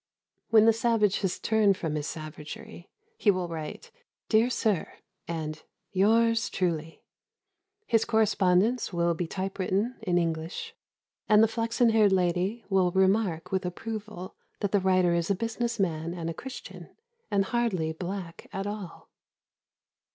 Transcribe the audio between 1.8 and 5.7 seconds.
his savagery he will write "Dear sir," and